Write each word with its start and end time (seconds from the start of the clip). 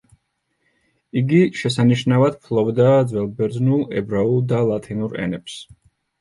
იგი 1.19 1.41
შესანიშნავად 1.59 2.39
ფლობდა 2.47 2.87
ძველბერძნულ, 3.13 3.85
ებრაულ 4.03 4.43
და 4.55 4.63
ლათინურ 4.71 5.17
ენებს. 5.27 5.61